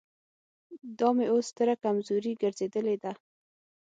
[0.99, 3.11] دا مې اوس ستره کمزوري ګرځېدلې ده.